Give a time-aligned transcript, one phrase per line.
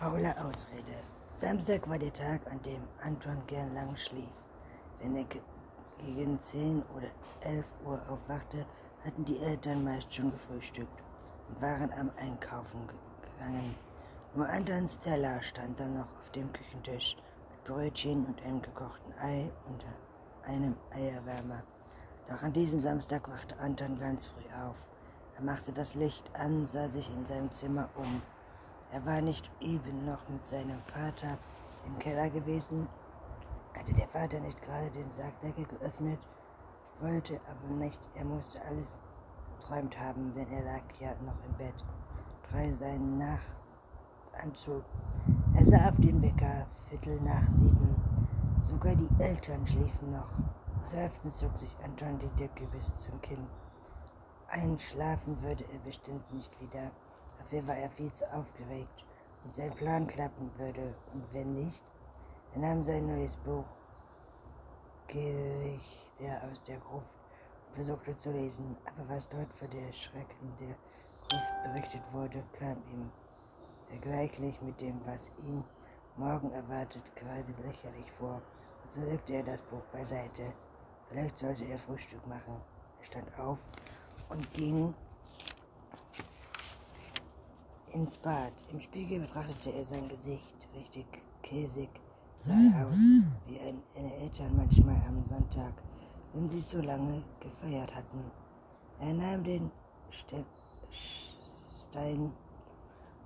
[0.00, 0.96] Faule Ausrede.
[1.34, 4.32] Samstag war der Tag, an dem Anton gern lang schlief.
[4.98, 5.26] Wenn er
[5.98, 7.08] gegen 10 oder
[7.42, 8.64] 11 Uhr aufwachte,
[9.04, 11.02] hatten die Eltern meist schon gefrühstückt
[11.50, 13.74] und waren am Einkaufen gegangen.
[14.34, 17.18] Nur Antons Teller stand dann noch auf dem Küchentisch
[17.50, 21.62] mit Brötchen und einem gekochten Ei unter einem Eierwärmer.
[22.26, 24.76] Doch an diesem Samstag wachte Anton ganz früh auf.
[25.36, 28.22] Er machte das Licht an, sah sich in seinem Zimmer um.
[28.92, 31.38] Er war nicht eben noch mit seinem Vater
[31.86, 32.88] im Keller gewesen,
[33.76, 36.18] hatte der Vater nicht gerade den Sargdeckel geöffnet,
[37.00, 38.98] wollte aber nicht, er musste alles
[39.60, 41.84] träumt haben, denn er lag ja noch im Bett.
[42.50, 44.82] Drei seinen Nachanzug.
[45.54, 47.94] Er sah auf den Wecker, Viertel nach sieben.
[48.62, 50.28] Sogar die Eltern schliefen noch.
[50.82, 53.46] Seufzend zog sich Anton die Decke bis zum Kinn.
[54.48, 56.90] Einschlafen würde er bestimmt nicht wieder.
[57.50, 59.04] Dafür war er viel zu aufgeregt
[59.44, 60.94] und sein Plan klappen würde.
[61.12, 61.82] Und wenn nicht,
[62.54, 63.64] er nahm sein neues Buch
[65.08, 67.10] Gerichte aus der Gruft
[67.66, 68.76] und versuchte zu lesen.
[68.86, 70.76] Aber was dort für der Schrecken der
[71.28, 73.10] Gruft berichtet wurde, kam ihm
[73.88, 75.64] vergleichlich mit dem, was ihn
[76.16, 78.40] morgen erwartet, gerade lächerlich vor.
[78.84, 80.52] Und so legte er das Buch beiseite.
[81.08, 82.60] Vielleicht sollte er Frühstück machen.
[83.00, 83.58] Er stand auf
[84.28, 84.94] und ging
[87.92, 88.52] ins Bad.
[88.72, 90.68] Im Spiegel betrachtete er sein Gesicht.
[90.74, 91.06] Richtig
[91.42, 91.88] käsig
[92.38, 92.98] sah er aus,
[93.46, 95.72] wie eine Eltern manchmal am Sonntag,
[96.32, 98.30] wenn sie zu lange gefeiert hatten.
[99.00, 99.70] Er nahm den
[100.10, 100.44] Ste
[100.90, 102.32] Stein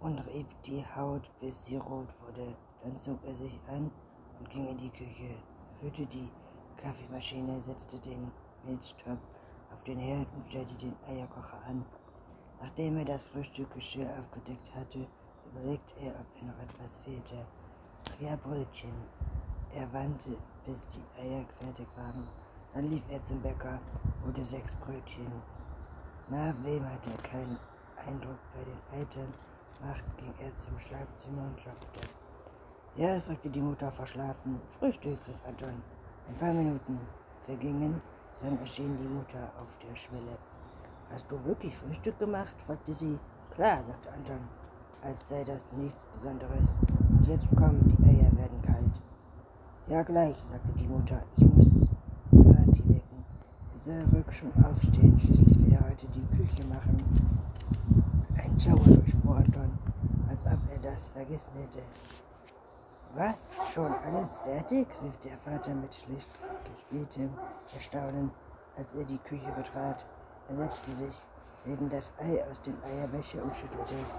[0.00, 2.54] und rieb die Haut, bis sie rot wurde.
[2.82, 3.90] Dann zog er sich an
[4.38, 5.34] und ging in die Küche,
[5.80, 6.28] füllte die
[6.76, 8.30] Kaffeemaschine, setzte den
[8.64, 9.18] Milchtopf
[9.72, 11.84] auf den Herd und stellte den Eierkocher an.
[12.60, 15.06] Nachdem er das Frühstückgeschirr aufgedeckt hatte,
[15.50, 17.36] überlegte er, ob er noch etwas fehlte.
[18.20, 18.92] Ja, Brötchen.
[19.74, 22.26] Er wandte, bis die Eier fertig waren.
[22.72, 23.78] Dann lief er zum Bäcker,
[24.24, 25.30] holte sechs Brötchen.
[26.28, 27.58] Nach wem hat er keinen
[28.06, 29.32] Eindruck bei den Eltern
[29.80, 32.00] macht, ging er zum Schlafzimmer und klopfte.
[32.96, 34.60] Ja, fragte die Mutter verschlafen.
[34.78, 35.82] Frühstück, rief Anton.
[36.28, 36.98] Ein paar Minuten
[37.44, 38.00] vergingen,
[38.40, 40.38] dann erschien die Mutter auf der Schwelle.
[41.12, 42.54] Hast du wirklich Frühstück gemacht?
[42.66, 43.18] fragte sie.
[43.50, 44.40] Klar, sagte Anton,
[45.02, 46.78] als sei das nichts Besonderes.
[47.08, 49.00] Und jetzt kommen, die Eier werden kalt.
[49.86, 51.22] Ja, gleich, sagte die Mutter.
[51.36, 51.88] Ich muss
[52.32, 53.24] Vati wecken.
[53.72, 56.96] Er soll ruhig schon aufstehen, schließlich will er heute die Küche machen.
[58.36, 59.70] Ein Schauer durchfuhr Anton,
[60.28, 61.82] als ob er das vergessen hätte.
[63.14, 63.56] Was?
[63.72, 64.86] Schon alles fertig?
[65.02, 66.28] rief der Vater mit schlicht
[66.64, 67.30] gespieltem
[67.72, 68.30] Erstaunen,
[68.76, 70.04] als er die Küche betrat.
[70.48, 71.26] Er setzte sich
[71.64, 74.18] neben das Ei aus dem Eierbecher und schüttelte es.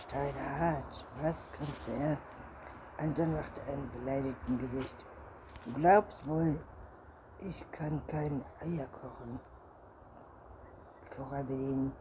[0.00, 1.48] Steinhart, was?
[1.52, 2.16] grinste er.
[2.98, 5.04] Anton machte ein beleidigten Gesicht.
[5.64, 6.58] Du glaubst wohl,
[7.40, 9.38] ich kann kein Eier kochen.
[11.14, 11.92] Korabin.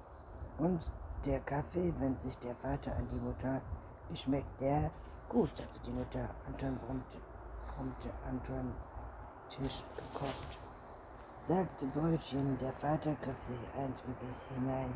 [0.58, 0.92] Und
[1.26, 3.62] der Kaffee, wendet sich der Vater an die Mutter.
[4.10, 4.90] Wie schmeckt der?
[5.30, 6.30] Gut, sagte die Mutter.
[6.48, 7.18] Anton brummte,
[7.76, 8.74] brummte Anton.
[9.50, 10.65] Tisch gekocht.
[11.48, 14.92] Sagte Brötchen, der Vater griff sich eindrücklich hinein.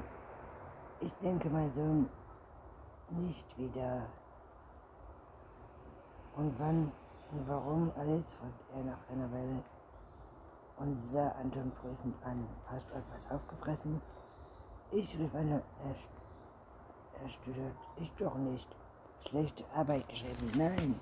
[0.99, 2.09] Ich denke, mein Sohn
[3.11, 4.07] nicht wieder.
[6.35, 6.91] Und wann
[7.31, 8.33] und warum alles?
[8.33, 9.63] fragte er nach einer Weile
[10.77, 12.47] und sah Anton prüfend an.
[12.65, 14.01] Hast du etwas aufgefressen?
[14.89, 15.61] Ich rief eine
[17.21, 17.77] erstüttert.
[17.97, 18.75] Ich doch nicht
[19.19, 20.51] schlechte Arbeit geschrieben.
[20.55, 20.99] Nein.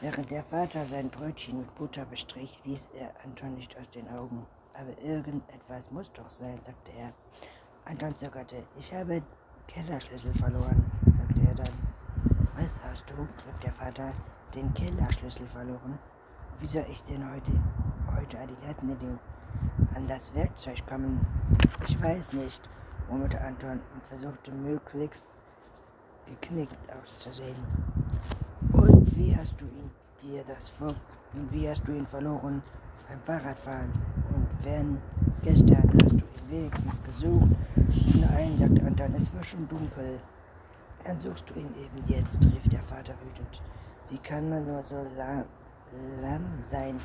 [0.00, 4.46] Während der Vater sein Brötchen mit Butter bestrich, ließ er Anton nicht aus den Augen.
[4.80, 7.12] Aber irgendetwas muss doch sein, sagte er.
[7.84, 8.62] Anton zögerte.
[8.78, 9.20] Ich habe
[9.66, 11.74] Kellerschlüssel verloren, sagte er dann.
[12.56, 13.14] Was hast du?
[13.14, 14.12] rief der Vater.
[14.54, 15.98] Den Kellerschlüssel verloren?
[16.60, 17.52] Wie soll ich denn heute,
[18.16, 19.18] heute an die Leitnetting
[19.96, 21.26] an das Werkzeug kommen?
[21.86, 22.70] Ich weiß nicht,
[23.08, 25.26] murmelte Anton und versuchte möglichst
[26.26, 27.56] geknickt auszusehen.
[28.72, 29.90] Und wie hast du ihn
[30.22, 30.94] dir das vor?
[31.34, 32.62] Und wie hast du ihn verloren?
[33.08, 33.90] Beim Fahrradfahren.
[34.64, 34.98] Wenn
[35.42, 37.50] gestern hast du ihn wenigstens gesucht?
[38.20, 40.18] Nein, sagte Anton, es war schon dunkel.
[41.04, 43.62] Dann suchst du ihn eben jetzt, rief der Vater wütend.
[44.10, 45.44] Wie kann man nur so lahm,
[46.20, 46.98] lahm sein?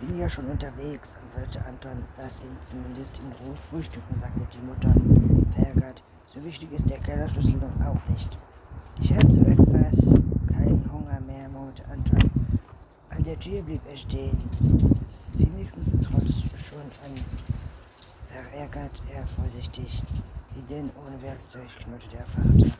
[0.00, 2.04] Bin ja schon unterwegs, antwortete Anton.
[2.18, 4.94] Lass ihn zumindest in Ruhe frühstücken, sagte die Mutter
[5.54, 6.02] verärgert.
[6.26, 8.38] So wichtig ist der Kellerschlüssel nun auch nicht.
[9.00, 12.30] Ich habe so etwas keinen Hunger mehr, murmelte Anton.
[13.10, 14.38] An der Tür blieb er stehen.
[15.72, 17.14] Trotz schon an.
[18.28, 20.02] verärgert er vorsichtig.
[20.54, 22.70] Wie denn ohne Werkzeug, knurrte der Vater.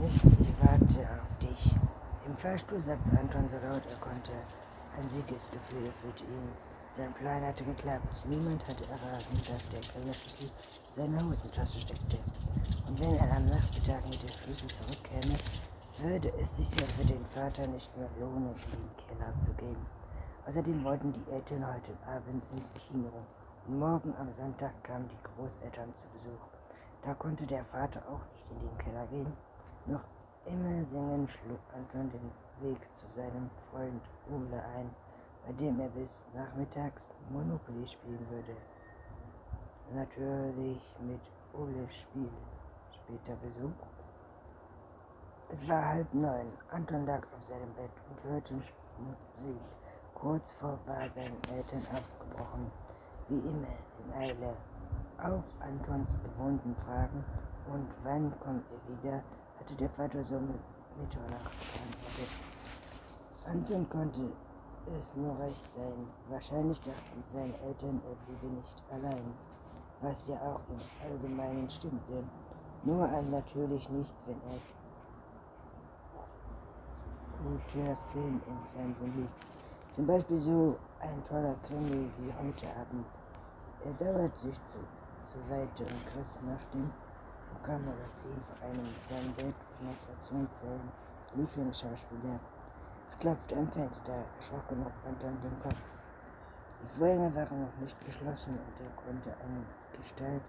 [0.00, 1.74] Nicht, ich warte auf dich.
[2.26, 4.32] Im Fahrstuhl sagte Anton so laut er konnte.
[4.98, 6.48] Ein Siegesgefühl erfüllte ihn.
[6.96, 8.24] Sein Plan hatte geklappt.
[8.28, 10.50] Niemand hatte erraten, dass der kleine Schlüssel
[10.94, 12.18] seine Hosentasche steckte.
[12.86, 15.38] Und wenn er am Nachmittag mit dem Schlüssel zurückkäme,
[16.00, 19.76] würde es sicher für den Vater nicht mehr lohnen, in den Keller zu gehen.
[20.46, 23.10] Außerdem wollten die Eltern heute Abend ins Kino.
[23.66, 26.46] Und morgen am Sonntag kamen die Großeltern zu Besuch.
[27.04, 29.32] Da konnte der Vater auch nicht in den Keller gehen.
[29.86, 30.04] Noch
[30.46, 32.30] immer singend schlug Anton den
[32.60, 34.90] Weg zu seinem Freund Ole ein,
[35.46, 38.56] bei dem er bis nachmittags Monopoly spielen würde.
[39.94, 41.20] Natürlich mit
[41.52, 42.30] Ole Spiel.
[42.92, 44.01] Später Besuch.
[45.54, 46.46] Es war halb neun.
[46.70, 49.60] Anton lag auf seinem Bett und hörte Musik.
[50.14, 52.70] Kurz vor war seinen Eltern aufgebrochen,
[53.28, 53.68] wie immer
[54.00, 54.56] in Eile.
[55.18, 57.22] Auf Antons gewohnten Fragen
[57.70, 59.22] und wann kommt er wieder,
[59.60, 60.58] hatte der Vater so mit
[60.98, 62.32] Mitternacht geantwortet.
[63.44, 64.32] Anton konnte
[64.98, 66.08] es nur recht sein.
[66.30, 69.34] Wahrscheinlich dachten seine Eltern, er bliebe nicht allein,
[70.00, 72.24] was ja auch im Allgemeinen stimmte.
[72.84, 74.81] Nur natürlich nicht, wenn er
[77.42, 79.34] guter Film im Fernsehen liegt.
[79.94, 83.06] Zum Beispiel so ein toller Krimi wie heute Abend.
[83.84, 84.78] Er dauert sich zu,
[85.30, 86.90] zur Seite und griff nach dem
[87.50, 90.88] Programmmagazin vor einem und mit seinem
[91.34, 92.38] Lieblingsschauspieler.
[93.10, 95.82] Es klopfte am Fenster, erschrocken auf Anton den Kopf.
[96.82, 99.62] Die Vorhänge waren noch nicht geschlossen und er konnte eine
[99.98, 100.42] Gestalt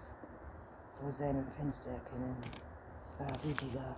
[1.00, 2.36] vor seinem Fenster erkennen.
[3.02, 3.94] Es war Rüdiger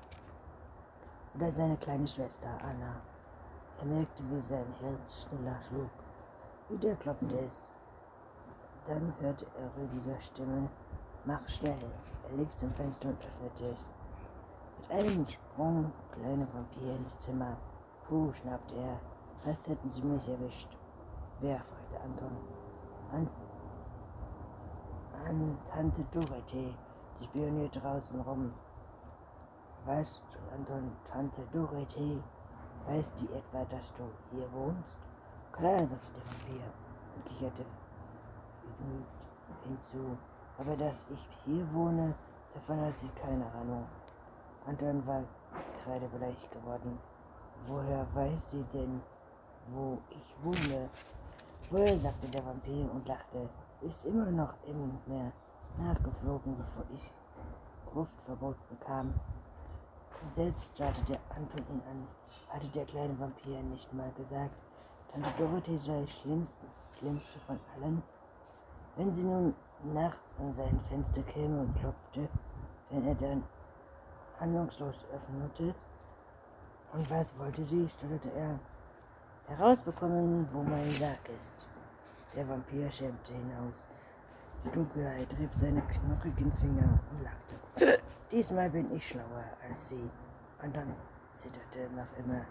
[1.37, 2.97] oder seine kleine Schwester Anna.
[3.81, 5.91] Er merkte, wie sein Herz schneller schlug.
[6.69, 7.71] Wieder klopfte es.
[8.87, 10.69] Dann hörte er Rüdigers Stimme.
[11.25, 11.77] Mach schnell.
[12.31, 13.91] Er lief zum Fenster und öffnete es.
[14.81, 17.57] Mit einem Sprung kleine Vampir ins Zimmer.
[18.09, 18.99] Puh, schnappte er.
[19.45, 20.69] Fast hätten sie mich erwischt.
[21.41, 21.59] Wer?
[21.59, 22.37] fragte Anton.
[23.13, 23.29] An,
[25.27, 26.75] an Tante Dorothee.
[27.21, 28.53] Die spioniert draußen rum.
[29.85, 32.23] Weißt du, Anton, Tante Dorothee,
[32.87, 34.89] weiß die etwa, dass du hier wohnst?
[35.53, 36.65] Klar, sagte der Vampir
[37.15, 37.65] und kicherte
[39.65, 40.17] hinzu.
[40.57, 42.15] Aber dass ich hier wohne,
[42.55, 43.85] davon hat sie keine Ahnung.
[44.67, 45.23] Anton war
[45.85, 46.99] kreidebleich geworden.
[47.67, 49.03] Woher weiß sie denn,
[49.75, 50.89] wo ich wohne?
[51.71, 53.47] Woher, sagte der Vampir und lachte,
[53.83, 55.33] ist immer noch im Meer
[55.77, 57.11] nachgeflogen, bevor ich
[57.93, 59.13] Gruftverbot bekam.
[60.23, 62.07] Entsetzt starrte der Anton ihn an.
[62.49, 64.55] Hatte der kleine Vampir nicht mal gesagt,
[65.13, 66.67] Tante Dorothee sei schlimmste,
[66.99, 68.03] schlimmste von allen?
[68.97, 69.55] Wenn sie nun
[69.95, 72.29] nachts an sein Fenster käme und klopfte,
[72.91, 73.43] wenn er dann
[74.41, 75.75] ahnungslos öffnete.
[76.93, 77.89] Und was wollte sie?
[77.89, 78.59] stotterte er.
[79.49, 81.67] Herausbekommen, wo mein Sarg ist.
[82.35, 83.89] Der Vampir schämte hinaus.
[84.65, 88.01] Die Dunkelheit rieb seine knochigen Finger und lachte.
[88.33, 90.11] Diesmal bin ich schlauer als sie.
[90.61, 90.93] Und dann
[91.37, 92.45] zitterte noch immer.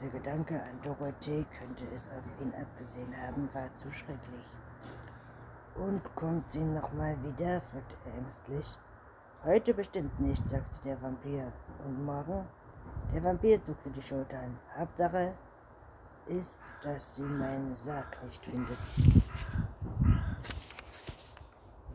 [0.00, 4.46] Der Gedanke an Dorothee könnte es auf ihn abgesehen haben, war zu schrecklich.
[5.76, 7.60] Und kommt sie nochmal wieder?
[7.60, 8.76] fragte er ängstlich.
[9.44, 11.52] Heute bestimmt nicht, sagte der Vampir.
[11.84, 12.44] Und morgen?
[13.14, 14.58] Der Vampir zuckte die Schultern.
[14.76, 15.32] Hauptsache
[16.26, 18.78] ist, dass sie meinen Sarg nicht findet.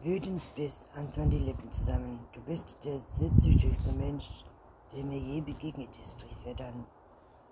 [0.03, 2.19] Wütend biss Anton die Lippen zusammen.
[2.33, 4.43] Du bist der selbstsüchtigste Mensch,
[4.91, 6.86] der mir je begegnet ist, rief er dann.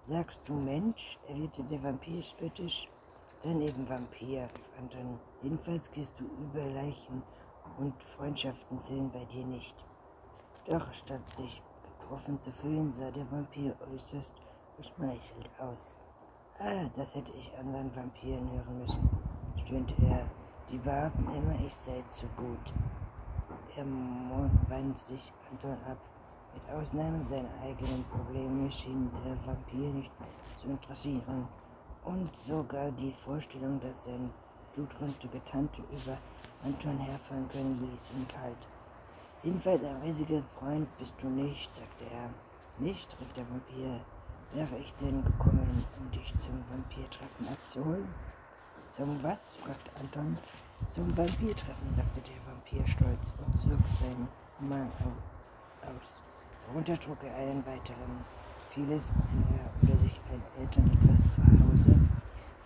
[0.03, 1.17] Sagst du Mensch?
[1.29, 2.89] erwiderte der Vampir spöttisch.
[3.43, 5.17] Dann eben Vampir, rief Anton.
[5.41, 7.24] Jedenfalls gehst du über Leichen
[7.77, 9.86] und Freundschaften zählen bei dir nicht.
[10.65, 11.63] Doch statt sich
[12.00, 14.34] getroffen zu fühlen, sah der Vampir äußerst
[14.75, 15.96] geschmeichelt aus.
[16.60, 19.10] Ah, das hätte ich anderen Vampiren hören müssen,
[19.63, 20.41] stöhnte er.
[20.72, 22.74] Die behaupten immer, ich sei zu gut.
[23.75, 23.86] Er
[24.70, 25.98] wand sich Anton ab.
[26.54, 30.12] Mit Ausnahme seiner eigenen Probleme schien der Vampir nicht
[30.56, 31.46] zu interessieren.
[32.06, 34.30] Und sogar die Vorstellung, dass seine
[34.74, 36.18] blutrünstige Tante über
[36.63, 38.68] Anton herfahren können, ließ ihn kalt.
[39.44, 42.30] Jedenfalls ein riesiger Freund bist du nicht, sagte er.
[42.80, 44.00] Nicht, rief der Vampir.
[44.54, 48.08] Wäre ich denn gekommen, um dich zum Vampirtreffen abzuholen?
[48.92, 49.56] Zum was?
[49.56, 50.38] fragte Anton.
[50.90, 54.28] Zum Vampirtreffen, sagte der Vampir stolz und zog seinen
[54.60, 54.92] Mann
[55.82, 56.22] aus.
[56.68, 58.26] Darunter trug er einen weiteren.
[58.72, 59.14] Vieles
[59.56, 61.98] er oder sich ein Eltern etwas zu Hause?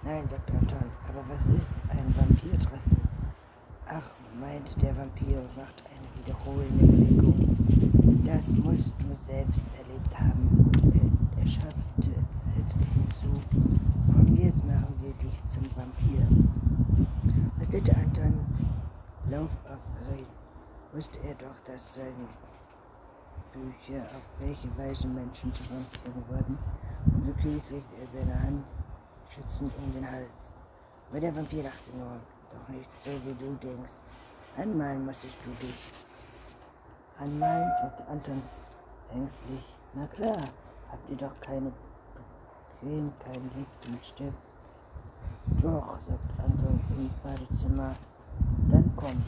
[0.01, 3.07] Nein, sagte Anton, aber was ist ein Vampirtreffen?
[3.87, 8.25] Ach, meinte der Vampir und machte eine wiederholende Bewegung.
[8.25, 10.71] Das musst du selbst erlebt haben.
[10.81, 11.85] Und er Er schaffte
[12.95, 13.29] hinzu.
[14.11, 16.25] Komm, jetzt machen wir dich zum Vampir.
[17.59, 18.33] Als hätte Anton
[19.29, 20.29] Lauf aufgeregt,
[21.05, 22.27] wusste er doch, dass seine
[23.53, 26.57] Bücher auf welche Weise Menschen zu Vampiren wurden,
[27.13, 28.65] und wirklich legte er seine Hand
[29.29, 30.53] schützend um den Hals.
[31.09, 32.19] Aber der Vampir dachte nur,
[32.49, 33.99] doch nicht so wie du denkst.
[34.57, 35.91] Anmalen mussest du dich.
[37.19, 37.69] Anmalen?
[37.81, 38.41] fragte Anton
[39.13, 39.77] ängstlich.
[39.93, 40.41] Na klar,
[40.91, 41.71] habt ihr doch keine
[42.79, 44.33] Queen, kein Licht und Stift.
[45.61, 47.95] Doch, sagt Anton im Badezimmer.
[48.69, 49.23] Dann komm.